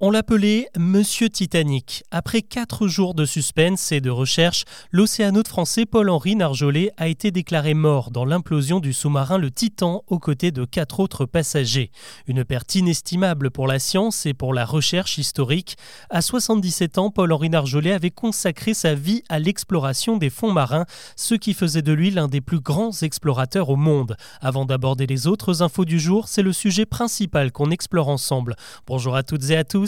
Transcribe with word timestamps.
On 0.00 0.12
l'appelait 0.12 0.68
Monsieur 0.78 1.28
Titanic. 1.28 2.04
Après 2.12 2.42
quatre 2.42 2.86
jours 2.86 3.14
de 3.14 3.24
suspense 3.24 3.90
et 3.90 4.00
de 4.00 4.10
recherche, 4.10 4.62
l'océanote 4.92 5.48
français 5.48 5.86
Paul-Henri 5.86 6.36
Narjolet 6.36 6.92
a 6.98 7.08
été 7.08 7.32
déclaré 7.32 7.74
mort 7.74 8.12
dans 8.12 8.24
l'implosion 8.24 8.78
du 8.78 8.92
sous-marin 8.92 9.38
le 9.38 9.50
Titan 9.50 10.04
aux 10.06 10.20
côtés 10.20 10.52
de 10.52 10.64
quatre 10.64 11.00
autres 11.00 11.24
passagers. 11.24 11.90
Une 12.28 12.44
perte 12.44 12.76
inestimable 12.76 13.50
pour 13.50 13.66
la 13.66 13.80
science 13.80 14.24
et 14.24 14.34
pour 14.34 14.54
la 14.54 14.64
recherche 14.64 15.18
historique. 15.18 15.76
À 16.10 16.22
77 16.22 16.98
ans, 16.98 17.10
Paul-Henri 17.10 17.50
Narjolet 17.50 17.90
avait 17.90 18.12
consacré 18.12 18.74
sa 18.74 18.94
vie 18.94 19.24
à 19.28 19.40
l'exploration 19.40 20.16
des 20.16 20.30
fonds 20.30 20.52
marins, 20.52 20.86
ce 21.16 21.34
qui 21.34 21.54
faisait 21.54 21.82
de 21.82 21.92
lui 21.92 22.12
l'un 22.12 22.28
des 22.28 22.40
plus 22.40 22.60
grands 22.60 22.92
explorateurs 23.02 23.68
au 23.68 23.76
monde. 23.76 24.16
Avant 24.40 24.64
d'aborder 24.64 25.08
les 25.08 25.26
autres 25.26 25.60
infos 25.62 25.84
du 25.84 25.98
jour, 25.98 26.28
c'est 26.28 26.42
le 26.42 26.52
sujet 26.52 26.86
principal 26.86 27.50
qu'on 27.50 27.72
explore 27.72 28.08
ensemble. 28.08 28.54
Bonjour 28.86 29.16
à 29.16 29.24
toutes 29.24 29.50
et 29.50 29.56
à 29.56 29.64
tous 29.64 29.87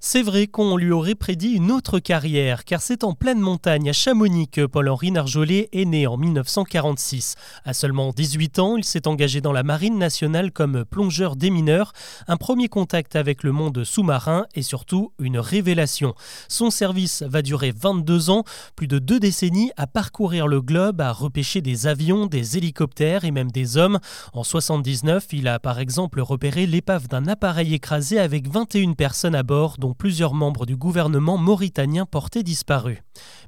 C'est 0.00 0.22
vrai 0.22 0.46
qu'on 0.46 0.76
lui 0.76 0.92
aurait 0.92 1.16
prédit 1.16 1.48
une 1.48 1.72
autre 1.72 1.98
carrière, 1.98 2.64
car 2.64 2.80
c'est 2.80 3.02
en 3.02 3.14
pleine 3.14 3.40
montagne 3.40 3.90
à 3.90 3.92
Chamonix 3.92 4.46
que 4.46 4.64
Paul-Henri 4.64 5.10
Narjolet 5.10 5.68
est 5.72 5.86
né 5.86 6.06
en 6.06 6.16
1946. 6.16 7.34
À 7.64 7.74
seulement 7.74 8.12
18 8.12 8.60
ans, 8.60 8.76
il 8.76 8.84
s'est 8.84 9.08
engagé 9.08 9.40
dans 9.40 9.52
la 9.52 9.64
Marine 9.64 9.98
nationale 9.98 10.52
comme 10.52 10.84
plongeur 10.84 11.34
démineur, 11.34 11.92
un 12.28 12.36
premier 12.36 12.68
contact 12.68 13.16
avec 13.16 13.42
le 13.42 13.50
monde 13.50 13.82
sous-marin 13.82 14.46
et 14.54 14.62
surtout 14.62 15.10
une 15.18 15.40
révélation. 15.40 16.14
Son 16.46 16.70
service 16.70 17.24
va 17.24 17.42
durer 17.42 17.72
22 17.76 18.30
ans, 18.30 18.44
plus 18.76 18.86
de 18.86 19.00
deux 19.00 19.18
décennies 19.18 19.72
à 19.76 19.88
parcourir 19.88 20.46
le 20.46 20.60
globe, 20.60 21.00
à 21.00 21.10
repêcher 21.10 21.60
des 21.60 21.88
avions, 21.88 22.26
des 22.26 22.56
hélicoptères 22.56 23.24
et 23.24 23.32
même 23.32 23.50
des 23.50 23.76
hommes. 23.76 23.98
En 24.32 24.44
79, 24.44 25.26
il 25.32 25.48
a 25.48 25.58
par 25.58 25.80
exemple 25.80 26.20
repéré 26.20 26.66
l'épave 26.66 27.08
d'un 27.08 27.26
appareil 27.26 27.74
écrasé 27.74 28.20
avec 28.20 28.46
21 28.46 28.92
personnes 28.92 29.34
à 29.34 29.42
bord, 29.42 29.74
dont 29.76 29.87
plusieurs 29.94 30.34
membres 30.34 30.66
du 30.66 30.76
gouvernement 30.76 31.38
mauritanien 31.38 32.06
portés 32.06 32.42
disparus. 32.42 32.98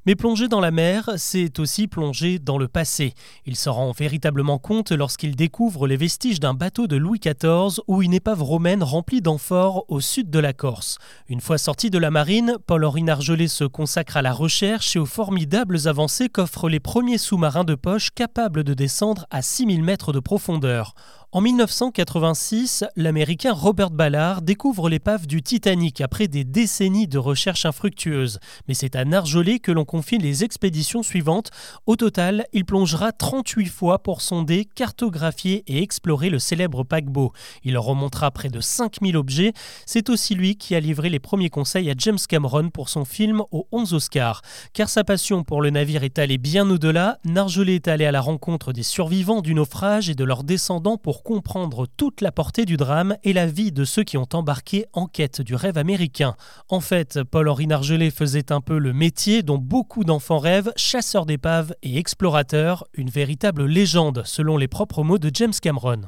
Mais 0.05 0.15
plonger 0.15 0.47
dans 0.47 0.59
la 0.59 0.71
mer, 0.71 1.09
c'est 1.17 1.59
aussi 1.59 1.87
plonger 1.87 2.39
dans 2.39 2.57
le 2.57 2.67
passé. 2.67 3.13
Il 3.45 3.55
s'en 3.55 3.73
rend 3.73 3.91
véritablement 3.91 4.57
compte 4.57 4.91
lorsqu'il 4.91 5.35
découvre 5.35 5.87
les 5.87 5.97
vestiges 5.97 6.39
d'un 6.39 6.53
bateau 6.53 6.87
de 6.87 6.97
Louis 6.97 7.19
XIV 7.19 7.81
ou 7.87 8.01
une 8.01 8.13
épave 8.13 8.41
romaine 8.41 8.83
remplie 8.83 9.21
d'amphores 9.21 9.85
au 9.87 9.99
sud 9.99 10.29
de 10.29 10.39
la 10.39 10.53
Corse. 10.53 10.97
Une 11.27 11.41
fois 11.41 11.57
sorti 11.57 11.89
de 11.89 11.97
la 11.97 12.11
marine, 12.11 12.57
Paul-Henri 12.65 13.03
Nargelet 13.03 13.47
se 13.47 13.63
consacre 13.63 14.17
à 14.17 14.21
la 14.21 14.33
recherche 14.33 14.95
et 14.95 14.99
aux 14.99 15.05
formidables 15.05 15.87
avancées 15.87 16.29
qu'offrent 16.29 16.69
les 16.69 16.79
premiers 16.79 17.17
sous-marins 17.17 17.63
de 17.63 17.75
poche 17.75 18.11
capables 18.11 18.63
de 18.63 18.73
descendre 18.73 19.25
à 19.29 19.41
6000 19.41 19.83
mètres 19.83 20.13
de 20.13 20.19
profondeur. 20.19 20.95
En 21.33 21.39
1986, 21.39 22.83
l'Américain 22.97 23.53
Robert 23.53 23.89
Ballard 23.89 24.41
découvre 24.41 24.89
l'épave 24.89 25.27
du 25.27 25.41
Titanic 25.41 26.01
après 26.01 26.27
des 26.27 26.43
décennies 26.43 27.07
de 27.07 27.17
recherches 27.17 27.65
infructueuses. 27.65 28.37
Mais 28.67 28.73
c'est 28.73 28.97
à 28.97 29.05
Narjolet 29.05 29.59
que 29.59 29.71
l'on 29.71 29.85
confie 29.85 30.17
les 30.17 30.43
expéditions 30.43 31.03
suivantes. 31.03 31.49
Au 31.85 31.95
total, 31.95 32.47
il 32.51 32.65
plongera 32.65 33.13
38 33.13 33.67
fois 33.67 34.03
pour 34.03 34.19
sonder, 34.19 34.65
cartographier 34.65 35.63
et 35.67 35.81
explorer 35.81 36.29
le 36.29 36.37
célèbre 36.37 36.83
paquebot. 36.83 37.31
Il 37.63 37.77
remontera 37.77 38.29
près 38.31 38.49
de 38.49 38.59
5000 38.59 39.15
objets. 39.15 39.53
C'est 39.85 40.09
aussi 40.09 40.35
lui 40.35 40.57
qui 40.57 40.75
a 40.75 40.81
livré 40.81 41.09
les 41.09 41.19
premiers 41.19 41.49
conseils 41.49 41.89
à 41.89 41.93
James 41.97 42.19
Cameron 42.27 42.71
pour 42.71 42.89
son 42.89 43.05
film 43.05 43.41
aux 43.51 43.69
11 43.71 43.93
Oscars. 43.93 44.41
Car 44.73 44.89
sa 44.89 45.05
passion 45.05 45.45
pour 45.45 45.61
le 45.61 45.69
navire 45.69 46.03
est 46.03 46.19
allée 46.19 46.37
bien 46.37 46.69
au-delà, 46.69 47.19
Narjolet 47.23 47.75
est 47.75 47.87
allé 47.87 48.03
à 48.03 48.11
la 48.11 48.19
rencontre 48.19 48.73
des 48.73 48.83
survivants 48.83 49.41
du 49.41 49.53
naufrage 49.53 50.09
et 50.09 50.13
de 50.13 50.25
leurs 50.25 50.43
descendants 50.43 50.97
pour 50.97 51.20
comprendre 51.23 51.87
toute 51.97 52.21
la 52.21 52.31
portée 52.31 52.65
du 52.65 52.77
drame 52.77 53.15
et 53.23 53.33
la 53.33 53.45
vie 53.45 53.71
de 53.71 53.85
ceux 53.85 54.03
qui 54.03 54.17
ont 54.17 54.27
embarqué 54.33 54.85
en 54.93 55.07
quête 55.07 55.41
du 55.41 55.55
rêve 55.55 55.77
américain. 55.77 56.35
En 56.69 56.79
fait, 56.79 57.23
Paul-Henri 57.23 57.67
Nargelet 57.67 58.11
faisait 58.11 58.51
un 58.51 58.61
peu 58.61 58.77
le 58.77 58.93
métier 58.93 59.43
dont 59.43 59.57
beaucoup 59.57 60.03
d'enfants 60.03 60.39
rêvent, 60.39 60.71
chasseur 60.75 61.25
d'épaves 61.25 61.73
et 61.83 61.97
explorateur, 61.97 62.85
une 62.93 63.09
véritable 63.09 63.65
légende 63.65 64.23
selon 64.25 64.57
les 64.57 64.67
propres 64.67 65.03
mots 65.03 65.19
de 65.19 65.31
James 65.33 65.53
Cameron. 65.61 66.01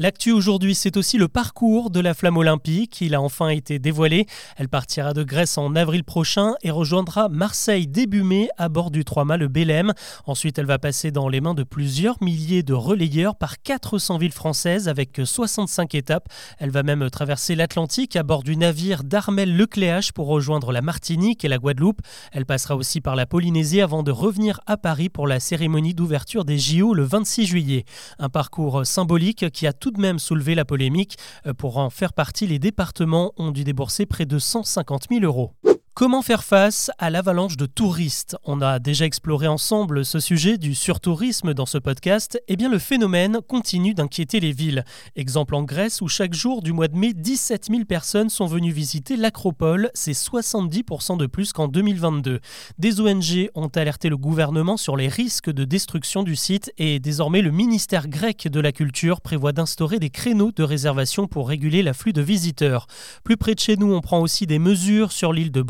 L'actu 0.00 0.30
aujourd'hui, 0.30 0.76
c'est 0.76 0.96
aussi 0.96 1.18
le 1.18 1.26
parcours 1.26 1.90
de 1.90 1.98
la 1.98 2.14
flamme 2.14 2.36
olympique. 2.36 3.00
Il 3.00 3.16
a 3.16 3.20
enfin 3.20 3.48
été 3.48 3.80
dévoilé. 3.80 4.26
Elle 4.56 4.68
partira 4.68 5.12
de 5.12 5.24
Grèce 5.24 5.58
en 5.58 5.74
avril 5.74 6.04
prochain 6.04 6.54
et 6.62 6.70
rejoindra 6.70 7.28
Marseille 7.28 7.88
début 7.88 8.22
mai 8.22 8.48
à 8.58 8.68
bord 8.68 8.92
du 8.92 9.04
3 9.04 9.24
mâts 9.24 9.36
le 9.36 9.48
Bélem. 9.48 9.92
Ensuite, 10.24 10.56
elle 10.56 10.66
va 10.66 10.78
passer 10.78 11.10
dans 11.10 11.28
les 11.28 11.40
mains 11.40 11.54
de 11.54 11.64
plusieurs 11.64 12.22
milliers 12.22 12.62
de 12.62 12.74
relayeurs 12.74 13.34
par 13.34 13.60
400 13.60 14.18
villes 14.18 14.30
françaises 14.30 14.86
avec 14.86 15.20
65 15.24 15.96
étapes. 15.96 16.28
Elle 16.60 16.70
va 16.70 16.84
même 16.84 17.10
traverser 17.10 17.56
l'Atlantique 17.56 18.14
à 18.14 18.22
bord 18.22 18.44
du 18.44 18.56
navire 18.56 19.02
d'Armel 19.02 19.56
Lecléache 19.56 20.12
pour 20.12 20.28
rejoindre 20.28 20.70
la 20.70 20.80
Martinique 20.80 21.44
et 21.44 21.48
la 21.48 21.58
Guadeloupe. 21.58 22.02
Elle 22.30 22.46
passera 22.46 22.76
aussi 22.76 23.00
par 23.00 23.16
la 23.16 23.26
Polynésie 23.26 23.80
avant 23.80 24.04
de 24.04 24.12
revenir 24.12 24.60
à 24.66 24.76
Paris 24.76 25.08
pour 25.08 25.26
la 25.26 25.40
cérémonie 25.40 25.94
d'ouverture 25.94 26.44
des 26.44 26.56
JO 26.56 26.94
le 26.94 27.02
26 27.02 27.46
juillet. 27.46 27.84
Un 28.20 28.28
parcours 28.28 28.86
symbolique 28.86 29.50
qui 29.50 29.66
a 29.66 29.72
tout 29.72 29.87
tout 29.88 29.92
de 29.92 30.02
même 30.02 30.18
soulevé 30.18 30.54
la 30.54 30.66
polémique. 30.66 31.16
Euh, 31.46 31.54
pour 31.54 31.78
en 31.78 31.88
faire 31.88 32.12
partie, 32.12 32.46
les 32.46 32.58
départements 32.58 33.32
ont 33.38 33.52
dû 33.52 33.64
débourser 33.64 34.04
près 34.04 34.26
de 34.26 34.38
150 34.38 35.06
000 35.10 35.24
euros. 35.24 35.54
Comment 35.98 36.22
faire 36.22 36.44
face 36.44 36.92
à 36.98 37.10
l'avalanche 37.10 37.56
de 37.56 37.66
touristes? 37.66 38.36
On 38.44 38.60
a 38.60 38.78
déjà 38.78 39.04
exploré 39.04 39.48
ensemble 39.48 40.04
ce 40.04 40.20
sujet 40.20 40.56
du 40.56 40.76
surtourisme 40.76 41.54
dans 41.54 41.66
ce 41.66 41.76
podcast. 41.76 42.40
eh 42.46 42.54
bien, 42.54 42.68
le 42.68 42.78
phénomène 42.78 43.40
continue 43.48 43.94
d'inquiéter 43.94 44.38
les 44.38 44.52
villes. 44.52 44.84
Exemple 45.16 45.56
en 45.56 45.64
Grèce 45.64 46.00
où 46.00 46.06
chaque 46.06 46.34
jour 46.34 46.62
du 46.62 46.72
mois 46.72 46.86
de 46.86 46.96
mai, 46.96 47.14
17 47.14 47.66
000 47.68 47.84
personnes 47.84 48.30
sont 48.30 48.46
venues 48.46 48.70
visiter 48.70 49.16
l'Acropole. 49.16 49.90
C'est 49.92 50.12
70% 50.12 51.16
de 51.16 51.26
plus 51.26 51.52
qu'en 51.52 51.66
2022. 51.66 52.38
Des 52.78 53.00
ONG 53.00 53.50
ont 53.56 53.66
alerté 53.66 54.08
le 54.08 54.16
gouvernement 54.16 54.76
sur 54.76 54.96
les 54.96 55.08
risques 55.08 55.50
de 55.50 55.64
destruction 55.64 56.22
du 56.22 56.36
site 56.36 56.72
et 56.78 57.00
désormais 57.00 57.42
le 57.42 57.50
ministère 57.50 58.06
grec 58.06 58.46
de 58.46 58.60
la 58.60 58.70
Culture 58.70 59.20
prévoit 59.20 59.50
d'instaurer 59.50 59.98
des 59.98 60.10
créneaux 60.10 60.52
de 60.52 60.62
réservation 60.62 61.26
pour 61.26 61.48
réguler 61.48 61.82
l'afflux 61.82 62.12
de 62.12 62.22
visiteurs. 62.22 62.86
Plus 63.24 63.36
près 63.36 63.56
de 63.56 63.60
chez 63.60 63.76
nous, 63.76 63.92
on 63.92 64.00
prend 64.00 64.20
aussi 64.20 64.46
des 64.46 64.60
mesures 64.60 65.10
sur 65.10 65.32
l'île 65.32 65.50
de 65.50 65.62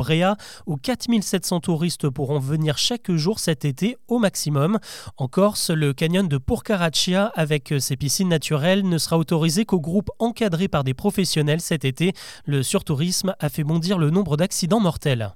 Où 0.66 0.76
4700 0.76 1.60
touristes 1.60 2.08
pourront 2.08 2.38
venir 2.38 2.78
chaque 2.78 3.10
jour 3.12 3.38
cet 3.38 3.64
été 3.64 3.96
au 4.08 4.18
maximum. 4.18 4.78
En 5.16 5.28
Corse, 5.28 5.70
le 5.70 5.92
canyon 5.92 6.28
de 6.28 6.38
Purcaraccia, 6.38 7.32
avec 7.34 7.74
ses 7.78 7.96
piscines 7.96 8.28
naturelles, 8.28 8.88
ne 8.88 8.98
sera 8.98 9.18
autorisé 9.18 9.64
qu'aux 9.64 9.80
groupes 9.80 10.10
encadrés 10.18 10.68
par 10.68 10.84
des 10.84 10.94
professionnels 10.94 11.60
cet 11.60 11.84
été. 11.84 12.12
Le 12.44 12.62
surtourisme 12.62 13.34
a 13.38 13.48
fait 13.48 13.64
bondir 13.64 13.98
le 13.98 14.10
nombre 14.10 14.36
d'accidents 14.36 14.80
mortels. 14.80 15.34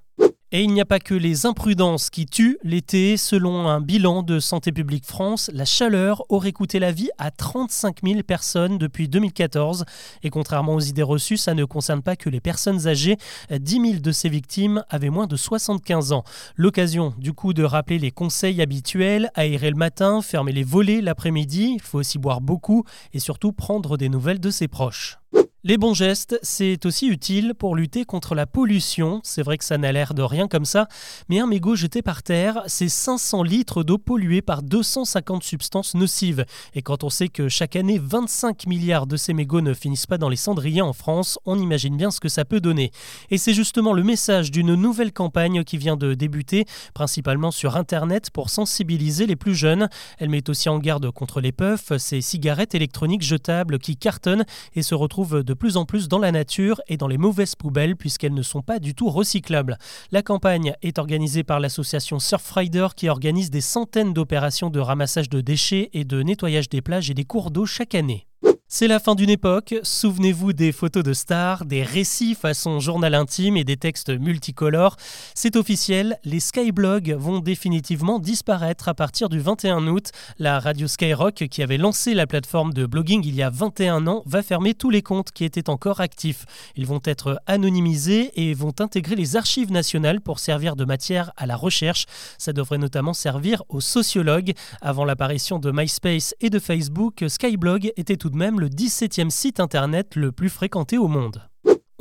Et 0.55 0.63
il 0.63 0.75
n'y 0.75 0.83
a 0.83 0.85
pas 0.85 0.99
que 0.99 1.15
les 1.15 1.47
imprudences 1.47 2.11
qui 2.11 2.27
tuent 2.27 2.59
l'été. 2.63 3.17
Selon 3.17 3.69
un 3.69 3.81
bilan 3.81 4.23
de 4.23 4.39
Santé 4.39 4.71
publique 4.71 5.07
France, 5.07 5.51
la 5.55 5.65
chaleur 5.65 6.25
aurait 6.29 6.53
coûté 6.53 6.79
la 6.79 6.93
vie 6.93 7.09
à 7.17 7.31
35 7.31 8.01
000 8.05 8.23
personnes 8.23 8.77
depuis 8.77 9.09
2014. 9.09 9.87
Et 10.23 10.29
contrairement 10.29 10.75
aux 10.75 10.81
idées 10.81 11.03
reçues, 11.03 11.39
ça 11.39 11.55
ne 11.55 11.65
concerne 11.65 12.03
pas 12.03 12.17
que 12.17 12.29
les 12.29 12.41
personnes 12.41 12.87
âgées. 12.87 13.17
10 13.51 13.73
000 13.73 13.87
de 14.01 14.13
ces 14.13 14.29
victimes 14.29 14.85
avaient 14.91 15.09
moins 15.09 15.27
de 15.27 15.37
75 15.37 16.13
ans. 16.13 16.23
L'occasion 16.57 17.15
du 17.17 17.33
coup 17.33 17.55
de 17.55 17.65
rappeler 17.65 17.99
les 17.99 18.11
conseils 18.11 18.61
habituels, 18.61 19.31
aérer 19.34 19.71
le 19.71 19.77
matin, 19.77 20.21
fermer 20.21 20.53
les 20.53 20.65
volets 20.65 21.01
l'après-midi, 21.01 21.77
il 21.77 21.81
faut 21.81 21.99
aussi 21.99 22.19
boire 22.19 22.43
beaucoup 22.43 22.84
et 23.15 23.21
surtout 23.21 23.53
prendre 23.53 23.97
des 23.97 24.11
nouvelles 24.11 24.41
de 24.41 24.51
ses 24.51 24.69
proches. 24.69 25.17
Les 25.65 25.78
bons 25.78 25.95
gestes, 25.95 26.41
c'est 26.43 26.87
aussi 26.87 27.06
utile 27.06 27.55
pour 27.56 27.77
lutter 27.77 28.05
contre 28.05 28.34
la 28.34 28.47
pollution. 28.47 29.21
C'est 29.23 29.45
vrai 29.45 29.59
que 29.59 29.65
ça 29.65 29.78
n'a 29.78 29.93
l'air 29.93 30.12
de 30.12 30.23
rien 30.23 30.49
comme 30.49 30.65
ça, 30.65 30.89
mais 31.28 31.39
un 31.39 31.47
mégot 31.47 31.77
jeté 31.77 32.03
par 32.03 32.25
terre, 32.25 32.65
c'est 32.67 32.89
500 32.89 33.45
litres 33.45 33.84
d'eau 33.84 33.97
polluée 33.97 34.43
par 34.43 34.65
250 34.65 35.45
substances 35.45 35.95
nocives. 35.95 36.45
Et 36.75 36.83
quand 36.83 37.04
on 37.04 37.10
sait 37.10 37.28
que 37.28 37.48
chaque 37.48 37.77
année 37.77 38.01
25 38.03 38.66
milliards 38.66 39.07
de 39.07 39.16
ces 39.16 39.34
mégots 39.34 39.60
ne 39.60 39.72
finissent 39.72 40.09
pas 40.09 40.19
dans 40.19 40.28
les 40.28 40.34
cendriers 40.34 40.83
en 40.83 40.92
France, 40.92 41.39
on 41.47 41.57
imagine 41.57 41.97
bien 41.97 42.10
ce 42.10 42.19
que 42.19 42.28
ça 42.28 42.45
peut 42.45 42.60
donner. 42.60 42.91
Et 43.31 43.39
c'est 43.39 43.54
justement 43.54 43.92
le 43.92 44.03
message 44.03 44.51
d'une 44.51 44.75
nouvelle 44.75 45.13
campagne 45.13 45.63
qui 45.63 45.78
vient 45.78 45.97
de 45.97 46.15
débuter, 46.15 46.65
principalement 46.92 47.53
sur 47.53 47.77
Internet 47.77 48.31
pour 48.31 48.51
sensibiliser 48.51 49.28
les 49.28 49.36
plus 49.36 49.54
jeunes. 49.54 49.89
Elle 50.19 50.31
met 50.31 50.51
aussi 50.51 50.69
en 50.69 50.81
garde 50.81 51.09
contre 51.13 51.41
les 51.41 51.53
puffs, 51.53 51.97
ces 51.98 52.21
cigarettes 52.21 52.75
électroniques 52.75 53.22
jetables 53.22 53.78
qui 53.78 53.97
cartonnent 53.97 54.45
et 54.75 54.83
se 54.83 54.97
retrouvent 54.97 55.45
de 55.45 55.52
de 55.53 55.54
plus 55.54 55.77
en 55.77 55.84
plus 55.84 56.09
dans 56.09 56.19
la 56.19 56.33
nature 56.33 56.81
et 56.89 56.97
dans 56.97 57.09
les 57.09 57.19
mauvaises 57.19 57.57
poubelles 57.57 57.95
puisqu'elles 57.95 58.33
ne 58.33 58.41
sont 58.41 58.63
pas 58.63 58.78
du 58.78 58.95
tout 58.95 59.10
recyclables. 59.10 59.77
La 60.10 60.22
campagne 60.22 60.72
est 60.81 60.99
organisée 60.99 61.45
par 61.45 61.60
l'association 61.60 62.19
Surfrider 62.19 62.89
qui 62.97 63.10
organise 63.10 63.51
des 63.51 63.60
centaines 63.60 64.15
d'opérations 64.15 64.71
de 64.71 64.81
ramassage 64.81 65.28
de 65.28 65.43
déchets 65.43 65.91
et 65.93 66.07
de 66.07 66.22
nettoyage 66.22 66.71
des 66.71 66.81
plages 66.81 67.10
et 67.10 67.15
des 67.15 67.25
cours 67.25 67.51
d'eau 67.51 67.66
chaque 67.66 67.95
année. 67.95 68.27
C'est 68.74 68.89
la 68.89 69.01
fin 69.01 69.15
d'une 69.15 69.28
époque, 69.28 69.74
souvenez-vous 69.83 70.54
des 70.54 70.72
photos 70.72 71.04
de 71.04 71.13
stars, 71.13 71.66
des 71.66 71.83
récits 71.83 72.34
façon 72.34 72.80
journal 72.80 73.15
intime 73.15 73.59
et 73.59 73.65
des 73.65 73.77
textes 73.77 74.09
multicolores. 74.09 74.97
C'est 75.34 75.57
officiel, 75.57 76.16
les 76.24 76.41
skyblogs 76.41 77.15
vont 77.19 77.41
définitivement 77.41 78.19
disparaître 78.19 78.89
à 78.89 78.95
partir 78.95 79.28
du 79.28 79.41
21 79.41 79.89
août. 79.89 80.13
La 80.39 80.59
radio 80.59 80.89
Skyrock, 80.89 81.34
qui 81.51 81.63
avait 81.63 81.77
lancé 81.77 82.15
la 82.15 82.27
plateforme 82.27 82.72
de 82.72 82.86
blogging 82.86 83.22
il 83.27 83.34
y 83.34 83.42
a 83.42 83.51
21 83.51 84.07
ans, 84.07 84.22
va 84.24 84.42
fermer 84.42 84.72
tous 84.72 84.89
les 84.89 85.03
comptes 85.03 85.33
qui 85.33 85.45
étaient 85.45 85.69
encore 85.69 86.01
actifs. 86.01 86.47
Ils 86.74 86.86
vont 86.86 87.03
être 87.04 87.42
anonymisés 87.47 88.30
et 88.36 88.54
vont 88.54 88.72
intégrer 88.78 89.16
les 89.16 89.36
archives 89.36 89.71
nationales 89.71 90.22
pour 90.22 90.39
servir 90.39 90.77
de 90.77 90.86
matière 90.86 91.30
à 91.36 91.45
la 91.45 91.57
recherche. 91.57 92.07
Ça 92.39 92.54
devrait 92.54 92.78
notamment 92.78 93.13
servir 93.13 93.65
aux 93.69 93.83
sociologues. 93.83 94.54
Avant 94.80 95.04
l'apparition 95.04 95.59
de 95.59 95.71
MySpace 95.71 96.34
et 96.41 96.48
de 96.48 96.59
Facebook, 96.59 97.22
Skyblog 97.28 97.92
était 97.98 98.16
tout 98.16 98.30
de 98.30 98.36
même 98.36 98.61
le 98.62 98.68
17e 98.68 99.28
site 99.28 99.59
internet 99.59 100.14
le 100.14 100.30
plus 100.30 100.48
fréquenté 100.48 100.97
au 100.97 101.09
monde. 101.09 101.52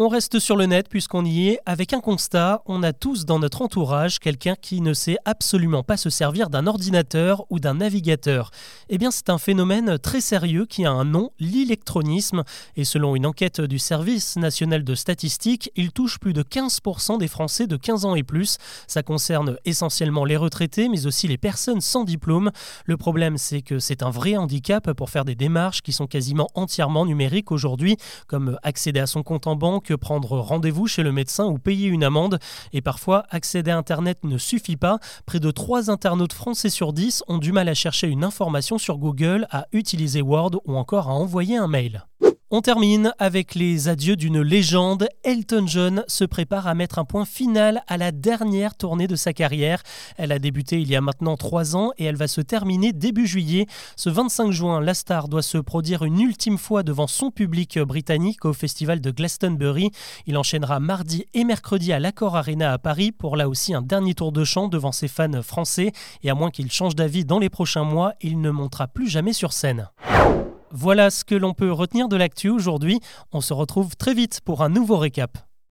On 0.03 0.07
reste 0.07 0.39
sur 0.39 0.57
le 0.57 0.65
net 0.65 0.89
puisqu'on 0.89 1.24
y 1.24 1.50
est 1.50 1.59
avec 1.68 1.94
un 1.94 2.00
constat. 2.00 2.63
On 2.65 2.81
a 2.81 2.92
tous 2.92 3.25
dans 3.25 3.38
notre 3.38 3.62
entourage 3.62 4.18
quelqu'un 4.18 4.56
qui 4.59 4.81
ne 4.81 4.95
sait 4.95 5.18
absolument 5.25 5.83
pas 5.83 5.95
se 5.95 6.09
servir 6.09 6.50
d'un 6.50 6.65
ordinateur 6.65 7.45
ou 7.51 7.59
d'un 7.59 7.75
navigateur. 7.75 8.50
Eh 8.89 8.98
bien, 8.98 9.12
c'est 9.12 9.30
un 9.30 9.38
phénomène 9.38 10.00
très 10.00 10.19
sérieux 10.19 10.65
qui 10.65 10.86
a 10.86 10.92
un 10.92 11.06
nom, 11.06 11.30
l'électronisme. 11.39 12.42
Et 12.77 12.83
selon 12.83 13.15
une 13.15 13.27
enquête 13.27 13.62
du 13.62 13.77
Service 13.77 14.38
national 14.38 14.83
de 14.83 14.95
statistique, 14.95 15.69
il 15.75 15.92
touche 15.92 16.18
plus 16.18 16.33
de 16.33 16.42
15% 16.42 17.19
des 17.19 17.27
Français 17.27 17.68
de 17.68 17.77
15 17.77 18.06
ans 18.06 18.15
et 18.15 18.24
plus. 18.24 18.57
Ça 18.88 19.04
concerne 19.04 19.57
essentiellement 19.65 20.25
les 20.25 20.36
retraités, 20.36 20.89
mais 20.89 21.06
aussi 21.06 21.27
les 21.27 21.38
personnes 21.38 21.80
sans 21.80 22.06
diplôme. 22.06 22.50
Le 22.86 22.97
problème, 22.97 23.38
c'est 23.38 23.62
que 23.62 23.77
c'est 23.77 24.01
un 24.01 24.09
vrai 24.09 24.36
handicap 24.36 24.94
pour 24.94 25.12
faire 25.12 25.25
des 25.25 25.36
démarches 25.36 25.83
qui 25.83 25.94
sont 25.94 26.07
quasiment 26.07 26.47
entièrement 26.56 27.06
numériques 27.06 27.51
aujourd'hui, 27.51 27.97
comme 28.25 28.57
accéder 28.63 29.00
à 29.00 29.06
son 29.06 29.21
compte 29.21 29.45
en 29.45 29.56
banque, 29.56 29.90
prendre 29.95 30.39
rendez-vous 30.39 30.88
chez 30.88 31.03
le 31.03 31.11
médecin 31.11 31.45
ou 31.45 31.57
payer 31.57 31.88
une 31.88 32.03
amende. 32.03 32.39
Et 32.73 32.81
parfois, 32.81 33.25
accéder 33.29 33.71
à 33.71 33.77
Internet 33.77 34.19
ne 34.23 34.38
suffit 34.38 34.77
pas. 34.77 34.99
Près 35.25 35.39
de 35.39 35.51
3 35.51 35.89
internautes 35.89 36.33
français 36.33 36.69
sur 36.69 36.93
10 36.93 37.23
ont 37.27 37.38
du 37.38 37.51
mal 37.51 37.69
à 37.69 37.73
chercher 37.73 38.07
une 38.07 38.23
information 38.23 38.77
sur 38.77 38.97
Google, 38.97 39.47
à 39.51 39.67
utiliser 39.71 40.21
Word 40.21 40.61
ou 40.65 40.75
encore 40.75 41.09
à 41.09 41.13
envoyer 41.13 41.57
un 41.57 41.67
mail. 41.67 42.05
On 42.53 42.59
termine 42.59 43.13
avec 43.18 43.56
les 43.56 43.88
adieux 43.88 44.18
d'une 44.18 44.42
légende. 44.42 45.07
Elton 45.24 45.63
John 45.68 46.03
se 46.09 46.25
prépare 46.25 46.68
à 46.68 46.75
mettre 46.75 47.00
un 47.00 47.06
point 47.06 47.24
final 47.24 47.81
à 47.88 47.95
la 47.95 48.12
dernière 48.12 48.75
tournée 48.75 49.07
de 49.07 49.15
sa 49.15 49.31
carrière. 49.31 49.81
Elle 50.18 50.33
a 50.33 50.38
débuté 50.38 50.81
il 50.81 50.89
y 50.89 50.98
a 50.98 51.00
maintenant 51.00 51.38
trois 51.38 51.77
ans 51.77 51.94
et 51.98 52.03
elle 52.03 52.18
va 52.18 52.27
se 52.27 52.42
terminer 52.42 52.92
début 52.92 53.25
juillet. 53.25 53.68
Ce 53.95 54.09
25 54.09 54.51
juin, 54.51 54.81
la 54.81 54.94
star 54.94 55.30
doit 55.30 55.44
se 55.44 55.59
produire 55.59 56.03
une 56.03 56.19
ultime 56.19 56.57
fois 56.57 56.83
devant 56.83 57.07
son 57.07 57.31
public 57.31 57.80
britannique 57.80 58.44
au 58.44 58.51
festival 58.51 59.00
de 59.00 59.12
Glastonbury. 59.12 59.92
Il 60.27 60.38
enchaînera 60.38 60.81
mardi 60.81 61.27
et 61.33 61.45
mercredi 61.45 61.94
à 61.94 62.01
l'Accor 62.01 62.36
Arena 62.36 62.74
à 62.74 62.77
Paris 62.77 63.13
pour 63.13 63.38
là 63.38 63.47
aussi 63.47 63.74
un 63.74 63.81
dernier 63.81 64.13
tour 64.13 64.33
de 64.33 64.44
chant 64.44 64.68
devant 64.68 64.92
ses 64.92 65.07
fans 65.07 65.42
français. 65.42 65.94
Et 66.21 66.30
à 66.30 66.36
moins 66.36 66.51
qu'il 66.51 66.69
change 66.69 66.95
d'avis 66.95 67.24
dans 67.24 67.39
les 67.39 67.50
prochains 67.50 67.86
mois, 67.86 68.12
il 68.19 68.42
ne 68.42 68.51
montera 68.51 68.89
plus 68.89 69.07
jamais 69.07 69.31
sur 69.31 69.54
scène. 69.54 69.88
Voilà 70.73 71.09
ce 71.09 71.25
que 71.25 71.35
l'on 71.35 71.53
peut 71.53 71.71
retenir 71.71 72.07
de 72.07 72.15
l'actu 72.15 72.50
aujourd'hui. 72.50 73.00
On 73.33 73.41
se 73.41 73.53
retrouve 73.53 73.95
très 73.97 74.13
vite 74.13 74.39
pour 74.41 74.63
un 74.63 74.69
nouveau 74.69 74.97
récap. 74.97 75.50